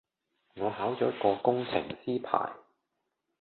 [0.55, 2.53] 我考咗個工程師牌